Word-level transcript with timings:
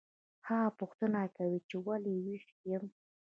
هغه 0.47 0.69
پوښتنه 0.79 1.21
کوي 1.37 1.59
چې 1.69 1.75
ولې 1.87 2.15
ویښ 2.25 2.45
یم 2.69 2.83